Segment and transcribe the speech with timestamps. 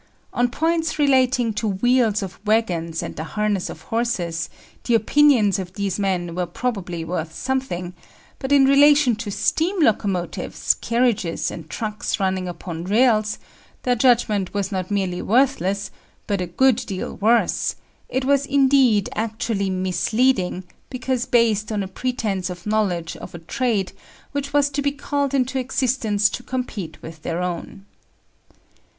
[0.33, 4.49] On points relating to wheels of waggons and the harness of horses,
[4.85, 7.93] the opinions of these men were probably worth something;
[8.39, 13.37] but in relation to steam locomotives, carriages and trucks running upon rails,
[13.83, 15.91] their judgment was not merely worthless,
[16.25, 17.75] but a good deal worse;
[18.09, 23.91] it was indeed actually misleading, because based on a pretence of knowledge of a trade
[24.31, 27.85] which was to be called into existence to compete with their own.